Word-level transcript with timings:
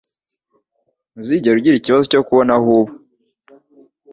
Ntuzigera 1.11 1.55
ugira 1.57 1.77
ikibazo 1.79 2.03
cyo 2.11 2.21
kubona 2.27 2.51
aho 2.57 2.67
uba. 2.79 2.93